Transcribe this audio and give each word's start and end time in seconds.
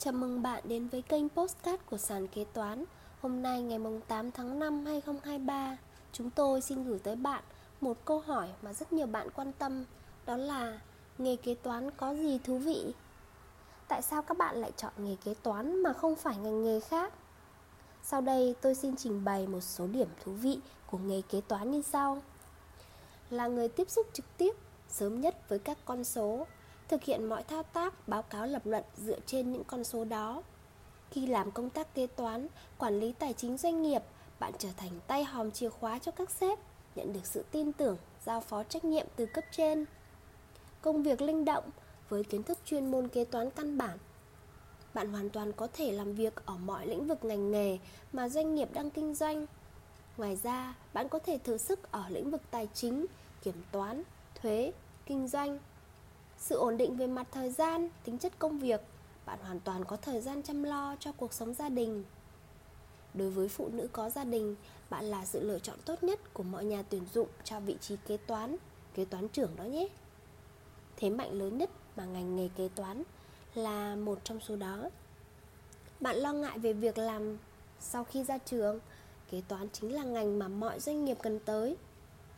Chào 0.00 0.12
mừng 0.12 0.42
bạn 0.42 0.62
đến 0.68 0.88
với 0.88 1.02
kênh 1.02 1.28
Postcard 1.28 1.82
của 1.86 1.96
sàn 1.96 2.28
kế 2.28 2.44
toán 2.44 2.84
Hôm 3.20 3.42
nay 3.42 3.62
ngày 3.62 3.78
8 4.08 4.30
tháng 4.30 4.58
5 4.58 4.86
2023 4.86 5.76
Chúng 6.12 6.30
tôi 6.30 6.60
xin 6.60 6.84
gửi 6.84 6.98
tới 6.98 7.16
bạn 7.16 7.42
một 7.80 8.04
câu 8.04 8.20
hỏi 8.20 8.48
mà 8.62 8.72
rất 8.72 8.92
nhiều 8.92 9.06
bạn 9.06 9.28
quan 9.30 9.52
tâm, 9.52 9.84
Đó 10.26 10.36
là 10.36 10.80
nghề 11.18 11.36
kế 11.36 11.54
toán 11.54 11.90
có 11.90 12.14
gì 12.14 12.38
thú 12.44 12.58
vị? 12.58 12.94
Tại 13.88 14.02
sao 14.02 14.22
các 14.22 14.38
bạn 14.38 14.56
lại 14.56 14.72
chọn 14.76 14.92
nghề 14.98 15.16
kế 15.24 15.34
toán 15.34 15.82
mà 15.82 15.92
không 15.92 16.16
phải 16.16 16.36
ngành 16.36 16.64
nghề 16.64 16.80
khác? 16.80 17.12
Sau 18.02 18.20
đây 18.20 18.54
tôi 18.60 18.74
xin 18.74 18.96
trình 18.96 19.24
bày 19.24 19.46
một 19.46 19.60
số 19.60 19.86
điểm 19.86 20.08
thú 20.24 20.32
vị 20.32 20.58
của 20.86 20.98
nghề 20.98 21.22
kế 21.22 21.40
toán 21.40 21.70
như 21.70 21.82
sau 21.82 22.22
Là 23.30 23.46
người 23.46 23.68
tiếp 23.68 23.90
xúc 23.90 24.06
trực 24.12 24.36
tiếp 24.36 24.56
sớm 24.88 25.20
nhất 25.20 25.48
với 25.48 25.58
các 25.58 25.78
con 25.84 26.04
số 26.04 26.46
thực 26.88 27.04
hiện 27.04 27.28
mọi 27.28 27.42
thao 27.42 27.62
tác, 27.62 28.08
báo 28.08 28.22
cáo 28.22 28.46
lập 28.46 28.66
luận 28.66 28.84
dựa 28.96 29.18
trên 29.26 29.52
những 29.52 29.64
con 29.64 29.84
số 29.84 30.04
đó. 30.04 30.42
Khi 31.10 31.26
làm 31.26 31.50
công 31.50 31.70
tác 31.70 31.94
kế 31.94 32.06
toán, 32.06 32.46
quản 32.78 33.00
lý 33.00 33.12
tài 33.12 33.32
chính 33.32 33.56
doanh 33.56 33.82
nghiệp, 33.82 34.02
bạn 34.40 34.52
trở 34.58 34.68
thành 34.76 35.00
tay 35.06 35.24
hòm 35.24 35.50
chìa 35.50 35.68
khóa 35.68 35.98
cho 35.98 36.12
các 36.12 36.30
sếp, 36.30 36.58
nhận 36.94 37.12
được 37.12 37.26
sự 37.26 37.44
tin 37.50 37.72
tưởng, 37.72 37.96
giao 38.24 38.40
phó 38.40 38.62
trách 38.62 38.84
nhiệm 38.84 39.06
từ 39.16 39.26
cấp 39.26 39.44
trên. 39.50 39.84
Công 40.82 41.02
việc 41.02 41.22
linh 41.22 41.44
động 41.44 41.64
với 42.08 42.24
kiến 42.24 42.42
thức 42.42 42.58
chuyên 42.64 42.90
môn 42.90 43.08
kế 43.08 43.24
toán 43.24 43.50
căn 43.50 43.78
bản. 43.78 43.98
Bạn 44.94 45.12
hoàn 45.12 45.30
toàn 45.30 45.52
có 45.52 45.68
thể 45.72 45.92
làm 45.92 46.14
việc 46.14 46.46
ở 46.46 46.56
mọi 46.56 46.86
lĩnh 46.86 47.06
vực 47.06 47.24
ngành 47.24 47.50
nghề 47.50 47.78
mà 48.12 48.28
doanh 48.28 48.54
nghiệp 48.54 48.68
đang 48.72 48.90
kinh 48.90 49.14
doanh. 49.14 49.46
Ngoài 50.16 50.36
ra, 50.42 50.74
bạn 50.92 51.08
có 51.08 51.18
thể 51.18 51.38
thử 51.38 51.58
sức 51.58 51.92
ở 51.92 52.04
lĩnh 52.08 52.30
vực 52.30 52.42
tài 52.50 52.68
chính, 52.74 53.06
kiểm 53.42 53.62
toán, 53.72 54.02
thuế, 54.42 54.72
kinh 55.06 55.28
doanh 55.28 55.58
sự 56.38 56.56
ổn 56.56 56.76
định 56.76 56.96
về 56.96 57.06
mặt 57.06 57.26
thời 57.32 57.50
gian, 57.50 57.88
tính 58.04 58.18
chất 58.18 58.38
công 58.38 58.58
việc, 58.58 58.80
bạn 59.26 59.38
hoàn 59.42 59.60
toàn 59.60 59.84
có 59.84 59.96
thời 59.96 60.20
gian 60.20 60.42
chăm 60.42 60.62
lo 60.62 60.96
cho 61.00 61.12
cuộc 61.12 61.32
sống 61.32 61.54
gia 61.54 61.68
đình. 61.68 62.04
Đối 63.14 63.30
với 63.30 63.48
phụ 63.48 63.68
nữ 63.72 63.88
có 63.92 64.10
gia 64.10 64.24
đình, 64.24 64.56
bạn 64.90 65.04
là 65.04 65.24
sự 65.24 65.40
lựa 65.40 65.58
chọn 65.58 65.78
tốt 65.84 66.02
nhất 66.02 66.34
của 66.34 66.42
mọi 66.42 66.64
nhà 66.64 66.82
tuyển 66.88 67.02
dụng 67.14 67.28
cho 67.44 67.60
vị 67.60 67.76
trí 67.80 67.96
kế 68.06 68.16
toán 68.16 68.56
kế 68.94 69.04
toán 69.04 69.28
trưởng 69.28 69.56
đó 69.56 69.64
nhé. 69.64 69.88
Thế 70.96 71.10
mạnh 71.10 71.32
lớn 71.32 71.58
nhất 71.58 71.70
mà 71.96 72.04
ngành 72.04 72.36
nghề 72.36 72.48
kế 72.56 72.68
toán 72.74 73.02
là 73.54 73.96
một 73.96 74.18
trong 74.24 74.40
số 74.40 74.56
đó. 74.56 74.90
Bạn 76.00 76.16
lo 76.16 76.32
ngại 76.32 76.58
về 76.58 76.72
việc 76.72 76.98
làm 76.98 77.38
sau 77.80 78.04
khi 78.04 78.24
ra 78.24 78.38
trường, 78.38 78.80
kế 79.30 79.42
toán 79.48 79.68
chính 79.72 79.94
là 79.94 80.04
ngành 80.04 80.38
mà 80.38 80.48
mọi 80.48 80.80
doanh 80.80 81.04
nghiệp 81.04 81.16
cần 81.22 81.40
tới. 81.40 81.76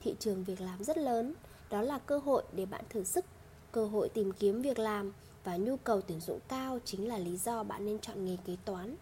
Thị 0.01 0.15
trường 0.19 0.45
việc 0.45 0.61
làm 0.61 0.85
rất 0.85 0.99
lớn, 0.99 1.35
đó 1.71 1.83
là 1.83 1.99
cơ 1.99 2.19
hội 2.19 2.43
để 2.53 2.67
bạn 2.67 2.85
thử 2.89 3.05
sức 3.05 3.25
cơ 3.73 3.87
hội 3.87 4.09
tìm 4.09 4.33
kiếm 4.33 4.63
việc 4.63 4.79
làm 4.79 5.13
và 5.45 5.57
nhu 5.57 5.77
cầu 5.77 6.01
tuyển 6.01 6.21
dụng 6.21 6.39
cao 6.49 6.79
chính 6.85 7.09
là 7.09 7.19
lý 7.19 7.37
do 7.37 7.63
bạn 7.63 7.87
nên 7.87 7.99
chọn 7.99 8.25
nghề 8.25 8.37
kế 8.47 8.57
toán. 8.65 8.97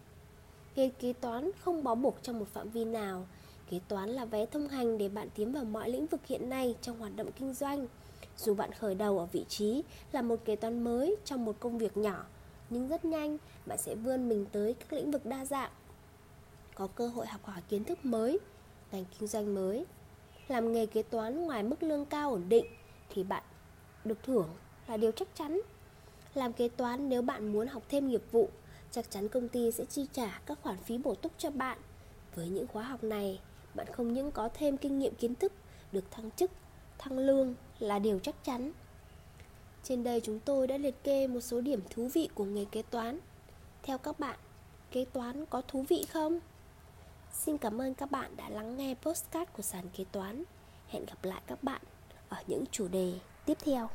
Nghề 0.75 0.89
kế 0.89 1.13
toán 1.13 1.51
không 1.59 1.83
bó 1.83 1.95
buộc 1.95 2.15
trong 2.23 2.39
một 2.39 2.47
phạm 2.53 2.69
vi 2.69 2.85
nào. 2.85 3.27
Kế 3.69 3.79
toán 3.87 4.09
là 4.09 4.25
vé 4.25 4.45
thông 4.45 4.67
hành 4.67 4.97
để 4.97 5.09
bạn 5.09 5.29
tiến 5.35 5.51
vào 5.51 5.63
mọi 5.63 5.89
lĩnh 5.89 6.07
vực 6.07 6.25
hiện 6.25 6.49
nay 6.49 6.75
trong 6.81 6.99
hoạt 6.99 7.15
động 7.15 7.31
kinh 7.39 7.53
doanh. 7.53 7.87
Dù 8.37 8.53
bạn 8.53 8.71
khởi 8.71 8.95
đầu 8.95 9.19
ở 9.19 9.25
vị 9.25 9.45
trí 9.49 9.83
là 10.11 10.21
một 10.21 10.39
kế 10.45 10.55
toán 10.55 10.83
mới 10.83 11.15
trong 11.25 11.45
một 11.45 11.55
công 11.59 11.77
việc 11.77 11.97
nhỏ, 11.97 12.25
nhưng 12.69 12.87
rất 12.87 13.05
nhanh 13.05 13.37
bạn 13.65 13.77
sẽ 13.77 13.95
vươn 13.95 14.29
mình 14.29 14.45
tới 14.51 14.73
các 14.73 14.93
lĩnh 14.93 15.11
vực 15.11 15.25
đa 15.25 15.45
dạng. 15.45 15.71
Có 16.75 16.87
cơ 16.87 17.07
hội 17.07 17.27
học 17.27 17.45
hỏi 17.45 17.61
kiến 17.69 17.83
thức 17.83 18.05
mới, 18.05 18.39
ngành 18.91 19.05
kinh 19.19 19.27
doanh 19.27 19.55
mới. 19.55 19.85
Làm 20.47 20.73
nghề 20.73 20.85
kế 20.85 21.01
toán 21.01 21.45
ngoài 21.45 21.63
mức 21.63 21.83
lương 21.83 22.05
cao 22.05 22.31
ổn 22.31 22.43
định 22.49 22.65
thì 23.09 23.23
bạn 23.23 23.43
được 24.09 24.23
thưởng 24.23 24.49
là 24.87 24.97
điều 24.97 25.11
chắc 25.11 25.27
chắn. 25.35 25.61
Làm 26.33 26.53
kế 26.53 26.69
toán 26.69 27.09
nếu 27.09 27.21
bạn 27.21 27.53
muốn 27.53 27.67
học 27.67 27.83
thêm 27.89 28.07
nghiệp 28.07 28.23
vụ, 28.31 28.49
chắc 28.91 29.11
chắn 29.11 29.29
công 29.29 29.49
ty 29.49 29.71
sẽ 29.71 29.85
chi 29.85 30.07
trả 30.13 30.41
các 30.45 30.59
khoản 30.61 30.77
phí 30.77 30.97
bổ 30.97 31.15
túc 31.15 31.31
cho 31.37 31.49
bạn. 31.49 31.77
Với 32.35 32.49
những 32.49 32.67
khóa 32.67 32.83
học 32.83 33.03
này, 33.03 33.39
bạn 33.75 33.87
không 33.93 34.13
những 34.13 34.31
có 34.31 34.49
thêm 34.53 34.77
kinh 34.77 34.99
nghiệm 34.99 35.15
kiến 35.15 35.35
thức, 35.35 35.53
được 35.91 36.11
thăng 36.11 36.31
chức, 36.31 36.51
thăng 36.97 37.19
lương 37.19 37.55
là 37.79 37.99
điều 37.99 38.19
chắc 38.19 38.43
chắn. 38.43 38.71
Trên 39.83 40.03
đây 40.03 40.21
chúng 40.21 40.39
tôi 40.39 40.67
đã 40.67 40.77
liệt 40.77 41.03
kê 41.03 41.27
một 41.27 41.41
số 41.41 41.61
điểm 41.61 41.81
thú 41.89 42.09
vị 42.13 42.29
của 42.35 42.45
nghề 42.45 42.65
kế 42.65 42.81
toán. 42.81 43.19
Theo 43.83 43.97
các 43.97 44.19
bạn, 44.19 44.39
kế 44.91 45.05
toán 45.05 45.45
có 45.45 45.61
thú 45.67 45.85
vị 45.89 46.05
không? 46.13 46.39
Xin 47.33 47.57
cảm 47.57 47.81
ơn 47.81 47.93
các 47.93 48.11
bạn 48.11 48.37
đã 48.37 48.49
lắng 48.49 48.77
nghe 48.77 48.95
postcard 49.01 49.51
của 49.53 49.63
sàn 49.63 49.85
kế 49.97 50.03
toán. 50.11 50.43
Hẹn 50.87 51.05
gặp 51.05 51.25
lại 51.25 51.41
các 51.47 51.63
bạn 51.63 51.81
ở 52.29 52.37
những 52.47 52.63
chủ 52.71 52.87
đề 52.87 53.13
tiếp 53.49 53.57
theo. 53.65 53.89